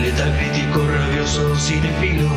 [0.00, 2.28] Letal crítico, rabioso, cinefilo,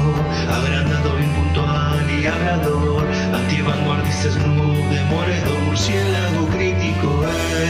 [0.49, 7.23] agrandado, impuntual y hablador, antivanguardista, snoop, murciélago crítico,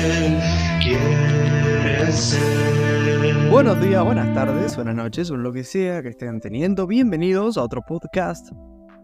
[0.05, 0.39] él
[0.81, 3.50] quiere ser.
[3.50, 6.86] Buenos días, buenas tardes, buenas noches, o lo que sea que estén teniendo.
[6.86, 8.52] Bienvenidos a otro podcast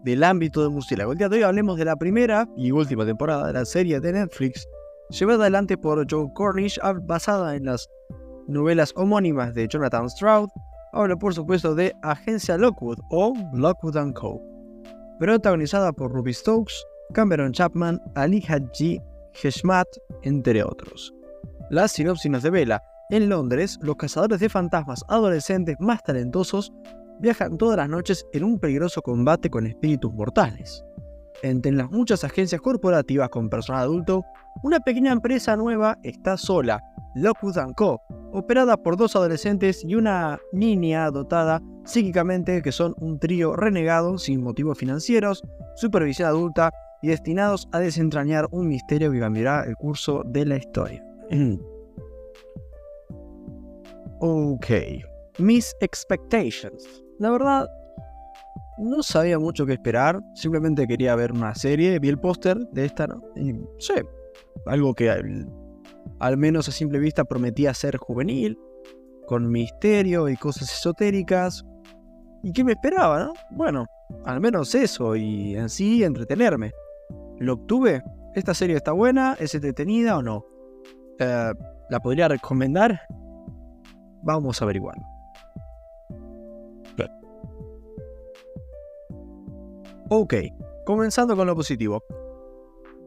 [0.03, 1.13] del ámbito de Murciélago.
[1.13, 4.13] El día de hoy hablemos de la primera y última temporada de la serie de
[4.13, 4.67] Netflix,
[5.09, 7.87] llevada adelante por Joe Cornish, basada en las
[8.47, 10.49] novelas homónimas de Jonathan Stroud.
[10.93, 14.39] Hablo por supuesto de Agencia Lockwood o Lockwood⁇ Co.
[15.19, 16.73] Protagonizada por Ruby Stokes,
[17.13, 19.01] Cameron Chapman, Ali Haji
[19.41, 19.87] Heshmat,
[20.21, 21.13] entre otros.
[21.71, 26.71] Las sinopsis nos devela en Londres, los cazadores de fantasmas adolescentes más talentosos
[27.19, 30.83] viajan todas las noches en un peligroso combate con espíritus mortales.
[31.41, 34.23] Entre las muchas agencias corporativas con personal adulto,
[34.63, 36.81] una pequeña empresa nueva está sola,
[37.15, 43.55] Lockwood Co., operada por dos adolescentes y una niña dotada psíquicamente que son un trío
[43.55, 45.43] renegado sin motivos financieros,
[45.75, 51.03] supervisión adulta y destinados a desentrañar un misterio que cambiará el curso de la historia.
[54.19, 54.67] ok,
[55.37, 57.03] mis expectations.
[57.19, 57.67] La verdad,
[58.77, 63.07] no sabía mucho qué esperar, simplemente quería ver una serie, vi el póster de esta,
[63.07, 63.21] ¿no?
[63.35, 64.03] Y sé,
[64.65, 65.09] algo que
[66.19, 68.57] al, menos a simple vista prometía ser juvenil,
[69.27, 71.65] con misterio y cosas esotéricas.
[72.43, 73.33] ¿Y qué me esperaba, no?
[73.51, 73.85] Bueno,
[74.25, 76.71] al menos eso y en sí entretenerme.
[77.39, 78.03] ¿Lo obtuve?
[78.35, 79.35] ¿Esta serie está buena?
[79.39, 80.45] ¿Es entretenida o no?
[81.19, 81.53] Eh,
[81.89, 83.01] ¿La podría recomendar?
[84.23, 85.03] Vamos a averiguarlo.
[90.09, 90.35] Ok,
[90.85, 92.03] comenzando con lo positivo.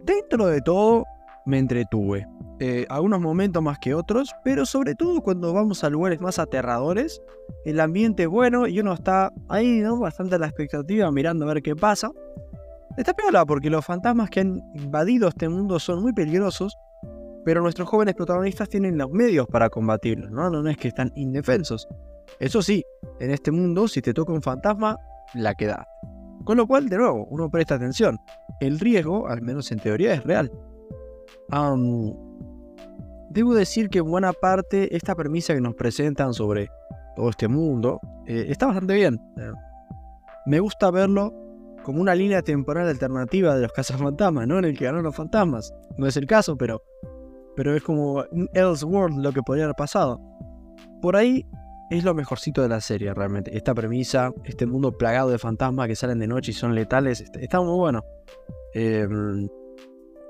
[0.03, 1.05] Dentro de todo,
[1.45, 2.27] me entretuve.
[2.59, 7.21] Eh, algunos momentos más que otros, pero sobre todo cuando vamos a lugares más aterradores,
[7.67, 9.99] el ambiente es bueno y uno está ahí, ¿no?
[9.99, 12.11] Bastante a la expectativa, mirando a ver qué pasa.
[12.97, 16.75] Está piola porque los fantasmas que han invadido este mundo son muy peligrosos,
[17.45, 20.49] pero nuestros jóvenes protagonistas tienen los medios para combatirlos, ¿no?
[20.49, 21.87] No es que están indefensos.
[22.41, 22.83] Eso sí,
[23.21, 24.97] en este mundo, si te toca un fantasma,
[25.35, 25.87] la queda.
[26.45, 28.19] Con lo cual, de nuevo, uno presta atención.
[28.61, 30.51] El riesgo, al menos en teoría, es real.
[33.31, 36.69] Debo decir que en buena parte esta premisa que nos presentan sobre
[37.15, 39.21] todo este mundo eh, está bastante bien.
[40.47, 41.35] Me gusta verlo
[41.83, 44.59] como una línea temporal alternativa de los cazafantasmas, ¿no?
[44.59, 45.73] En el que ganaron los fantasmas.
[45.97, 46.83] No es el caso, pero,
[47.55, 50.21] pero es como un Elseworld lo que podría haber pasado.
[51.01, 51.47] Por ahí
[51.91, 53.57] es lo mejorcito de la serie realmente.
[53.57, 57.61] Esta premisa, este mundo plagado de fantasmas que salen de noche y son letales, está
[57.61, 58.03] muy bueno.
[58.75, 59.49] Em,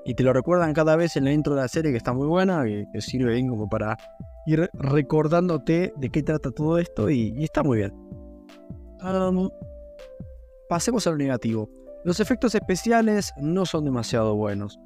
[0.07, 2.27] y te lo recuerdan cada vez en la intro de la serie que está muy
[2.27, 3.97] buena, que, que sirve bien como para
[4.45, 7.93] ir recordándote de qué trata todo esto y, está muy bien.
[10.69, 11.69] pasemos a lo negativo.
[12.05, 14.79] Los efectos especiales no son demasiado buenos.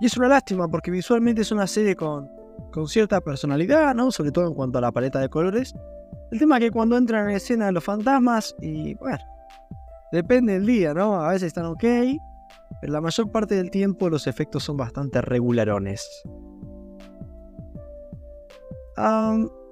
[0.00, 2.28] Y es una lástima porque visualmente es una serie con,
[2.72, 4.10] con cierta personalidad, ¿no?
[4.10, 5.72] Sobre todo en cuanto a la paleta de colores.
[6.32, 9.18] El tema es que cuando entran en escena los fantasmas, y bueno,
[10.10, 11.14] depende del día, ¿no?
[11.20, 11.84] A veces están ok,
[12.80, 16.06] pero la mayor parte del tiempo los efectos son bastante regularones.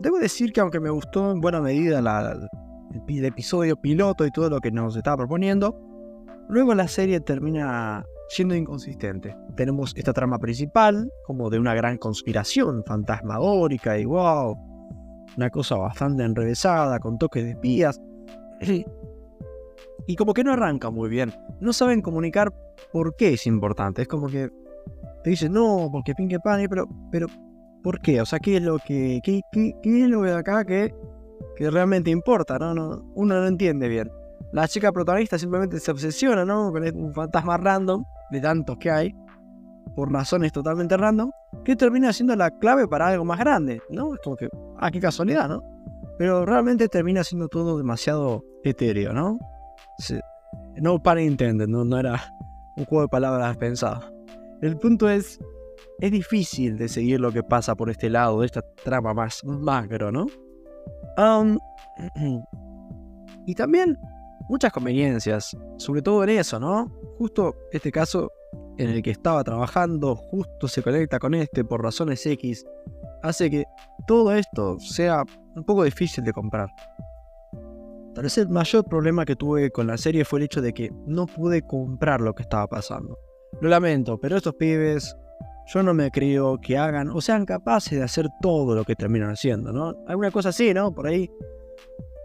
[0.01, 4.61] debo decir que aunque me gustó en buena medida el, episodio piloto y todo lo
[4.61, 5.79] que nos estaba proponiendo,
[6.49, 9.37] luego la serie termina siendo inconsistente.
[9.57, 14.57] Tenemos esta trama principal, como de una gran conspiración fantasmagórica y wow,
[15.37, 18.01] una cosa bastante enrevesada, con toques de espías.
[20.07, 21.33] Y como que no arranca muy bien.
[21.61, 22.53] No saben comunicar
[22.93, 24.03] por qué es importante.
[24.03, 24.51] Es como que
[25.25, 27.27] te dicen, no, porque Pinkie Pie, pero, pero,
[27.83, 28.21] ¿por qué?
[28.21, 30.95] O sea, ¿qué es lo que, qué, qué, es lo de acá que,
[31.57, 32.59] que realmente importa?
[32.59, 32.75] ¿no?
[32.75, 34.11] No, uno no entiende bien.
[34.53, 36.71] La chica protagonista simplemente se obsesiona, ¿no?
[36.71, 39.15] Con un fantasma random, de tantos que hay,
[39.97, 41.31] por razones totalmente random,
[41.65, 44.15] que termina siendo la clave para algo más grande, ¿no?
[44.15, 45.63] Es como que, ah, qué casualidad, ¿no?
[46.19, 49.39] Pero realmente termina siendo todo demasiado etéreo, ¿no?
[50.77, 51.85] No para intended, ¿no?
[51.85, 52.33] no era
[52.77, 54.03] un juego de palabras pensado.
[54.63, 55.39] El punto es,
[56.01, 60.13] es difícil de seguir lo que pasa por este lado de esta trama más macro,
[60.13, 60.27] ¿no?
[63.47, 63.99] y también
[64.49, 66.91] muchas conveniencias, sobre todo en eso, ¿no?
[67.19, 68.31] Justo este caso
[68.79, 72.65] en el que estaba trabajando justo se conecta con este por razones X,
[73.23, 73.65] hace que
[74.07, 75.25] todo esto sea
[75.55, 76.69] un poco difícil de comprar.
[78.17, 80.91] Tal vez el mayor problema que tuve con la serie fue el hecho de que
[81.05, 83.19] no pude comprar lo que estaba pasando.
[83.61, 85.15] Lo lamento, pero estos pibes,
[85.67, 89.29] yo no me creo que hagan o sean capaces de hacer todo lo que terminan
[89.29, 89.93] haciendo, ¿no?
[90.09, 90.95] Alguna cosa así, ¿no?
[90.95, 91.31] Por ahí.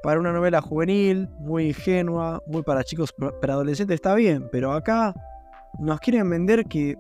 [0.02, 5.14] para una novela juvenil, muy ingenua, muy para chicos adolescentes está bien, pero acá
[5.78, 6.96] nos quieren vender que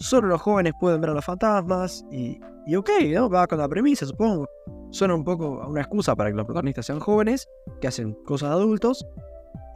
[0.00, 3.30] solo los jóvenes pueden ver a los fantasmas y, y ok, ¿no?
[3.30, 4.48] Va con la premisa, supongo.
[4.90, 7.48] Suena un poco una excusa para que los protagonistas sean jóvenes,
[7.80, 9.06] que hacen cosas de adultos,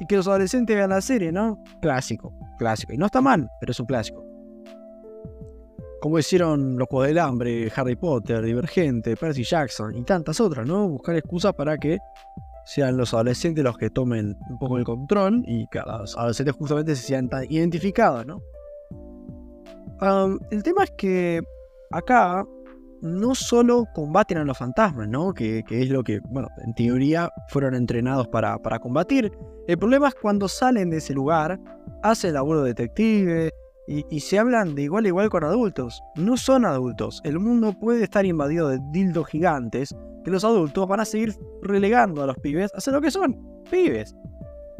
[0.00, 1.62] y que los adolescentes vean la serie, ¿no?
[1.81, 2.93] Clásico, clásico.
[2.93, 4.25] Y no está mal, pero es un clásico.
[6.00, 10.88] Como hicieron Los Juegos del Hambre, Harry Potter, Divergente, Percy Jackson y tantas otras, ¿no?
[10.88, 11.99] Buscar excusas para que
[12.67, 16.97] sean los adolescentes los que tomen un poco el control y que los adolescentes justamente
[16.97, 18.41] se sientan identificados, ¿no?
[20.50, 21.43] El tema es que
[21.91, 22.44] acá
[23.02, 25.35] no solo combaten a los fantasmas, ¿no?
[25.35, 29.31] Que, es lo que, bueno, en teoría fueron entrenados para, para, combatir.
[29.69, 31.61] El problema es cuando salen de ese lugar,
[32.02, 33.50] hacen laburo de detective
[33.87, 36.02] y, y, se hablan de igual a igual con adultos.
[36.17, 37.20] No son adultos.
[37.25, 39.94] El mundo puede estar invadido de dildos gigantes
[40.25, 43.37] que los adultos van a seguir relegando a los pibes a ser lo que son,
[43.70, 44.14] pibes.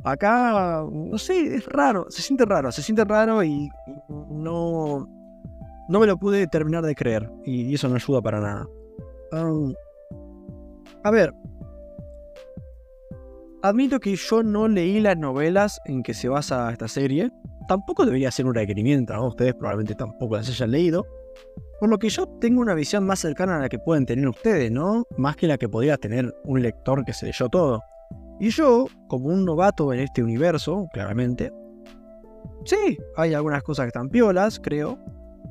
[0.05, 3.71] Acá, no sé, es raro, se siente raro, se siente raro y
[4.09, 5.09] no,
[5.89, 7.31] no me lo pude terminar de creer.
[7.47, 8.69] Y eso no ayuda para nada.
[11.03, 11.33] a ver,
[13.62, 17.31] admito que yo no leí las novelas en que se basa esta serie.
[17.67, 19.29] Tampoco debería ser un requerimiento, ¿no?
[19.29, 21.07] Ustedes probablemente tampoco las hayan leído.
[21.81, 24.71] Por lo que yo tengo una visión más cercana a la que pueden tener ustedes,
[24.71, 25.07] ¿no?
[25.17, 27.81] Más que la que podría tener un lector que se leyó todo.
[28.41, 31.53] Y yo, como un novato en este universo, claramente,
[32.65, 34.99] sí, hay algunas cosas que están piolas, creo,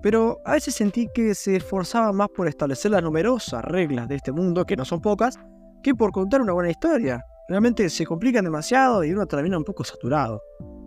[0.02, 4.34] pero a veces sentí que se esforzaba más por establecer las numerosas reglas de este
[4.34, 5.40] mundo, que no son pocas,
[5.82, 7.24] que por contar una buena historia.
[7.48, 10.42] Realmente se complican demasiado y uno termina un poco saturado.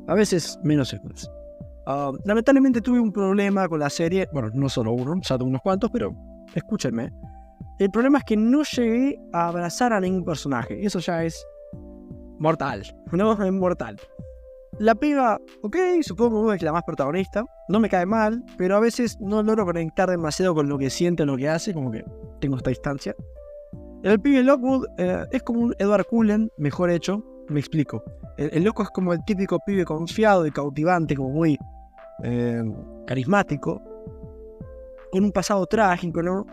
[0.07, 1.31] A veces menos es más.
[1.87, 5.63] Ah, lamentablemente tuve un problema con la serie, bueno, no solo uno, ya tuve unos
[5.63, 6.15] cuantos, pero
[6.55, 7.11] escúchenme.
[7.79, 11.47] El problema es que no llegué a abrazar a ningún personaje, eso ya es
[12.39, 13.97] mortal, no es mortal.
[14.79, 18.81] La piba, ok, supongo que es la más protagonista, no me cae mal, pero a
[18.81, 22.05] veces no logro conectar demasiado con lo que siente o lo que hace, como que
[22.41, 23.15] tengo esta distancia.
[24.03, 28.05] El pibe Lockwood eh, es como un Edward Cullen, mejor hecho, me explico.
[28.37, 31.59] el, loco es como el típico pibe confiado y cautivante, como muy
[32.23, 32.63] eh,
[33.07, 33.83] carismático,
[35.13, 36.47] con un pasado trágico, ¿no?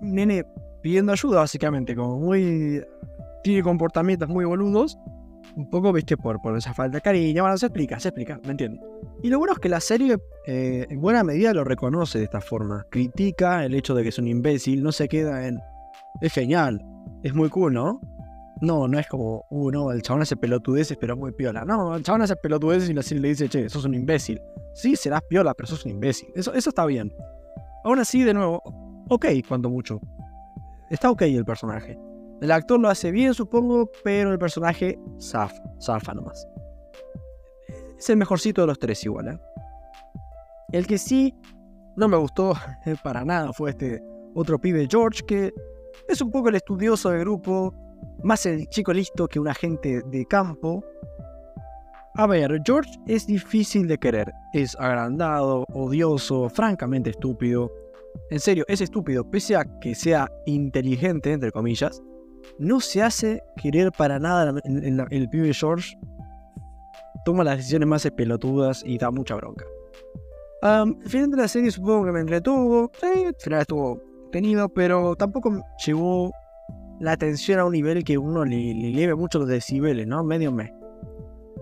[0.00, 0.44] Un nene
[0.82, 2.82] pidiendo ayuda, básicamente, como muy.
[3.42, 4.98] tiene comportamientos muy boludos.
[5.56, 7.42] Un poco, viste, por, por esa falta de cariño.
[7.42, 8.80] Bueno, se explica, se explica, me entiendo.
[9.22, 10.16] Y lo bueno es que la serie,
[10.46, 12.86] eh, en buena medida, lo reconoce de esta forma.
[12.90, 15.58] Critica el hecho de que es un imbécil, no se queda en.
[16.20, 16.84] Es genial,
[17.22, 18.00] es muy cool, ¿no?
[18.60, 21.64] No, no es como, uh, no, el chabón hace pelotudeces, pero muy piola.
[21.64, 24.40] No, el chabón hace pelotudeces y la serie le dice, che, sos un imbécil.
[24.74, 26.28] Sí, serás piola, pero sos un imbécil.
[26.34, 27.12] Eso, eso está bien.
[27.84, 28.62] Aún así, de nuevo,
[29.08, 30.00] ok, cuando mucho.
[30.90, 31.98] Está ok el personaje.
[32.42, 36.44] El actor lo hace bien, supongo, pero el personaje zafa, zafa nomás.
[37.96, 39.38] Es el mejorcito de los tres igual, ¿eh?
[40.72, 41.32] El que sí
[41.96, 42.54] no me gustó
[43.04, 44.02] para nada fue este
[44.34, 45.52] otro pibe, George, que
[46.08, 47.72] es un poco el estudioso del grupo,
[48.24, 50.84] más el chico listo que un agente de campo,
[52.14, 54.30] a ver, George es difícil de querer.
[54.52, 57.72] Es agrandado, odioso, francamente estúpido.
[58.30, 62.02] En serio, es estúpido, pese a que sea inteligente, entre comillas.
[62.58, 65.96] No se hace querer para nada el, el, pibe George.
[67.24, 69.64] Toma las decisiones más pelotudas y da mucha bronca.
[70.62, 72.90] Um, el final de la serie supongo que me entretuvo.
[73.00, 76.32] Sí, el final estuvo tenido, pero tampoco llegó
[77.00, 80.22] la atención a un nivel que uno le, le eleve mucho los decibeles, ¿no?
[80.22, 80.70] Medio mes.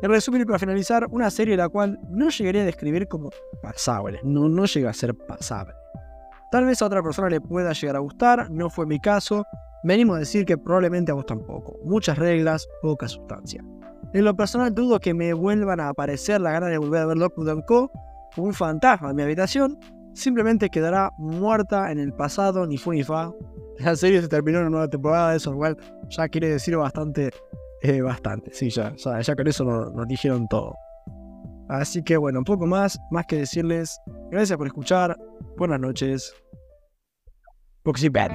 [0.02, 3.30] En resumen y para finalizar, una serie la cual no llegaría a describir como
[3.62, 5.74] pasable, no llega a ser pasable.
[6.50, 9.44] Tal vez a otra persona le pueda llegar a gustar, no fue mi caso,
[9.84, 11.78] me animo a decir que probablemente a vos tampoco.
[11.84, 13.64] Muchas reglas, poca sustancia.
[14.12, 17.16] En lo personal dudo que me vuelvan a aparecer la gana de volver a ver
[17.16, 17.90] Lockwood Co.
[18.34, 19.78] como un fantasma en mi habitación,
[20.14, 23.32] simplemente quedará muerta en el pasado, ni fu ni fa.
[23.78, 25.76] La serie se terminó en una nueva temporada, eso igual
[26.08, 27.30] ya quiere decir bastante
[27.82, 30.74] eh, bastante, sí, ya, ya, con eso nos, dijeron todo.
[31.68, 33.98] Así que bueno, un poco más, más que decirles,
[34.30, 35.16] gracias por escuchar,
[35.56, 36.34] buenas noches,
[37.84, 38.32] Boxy Bad.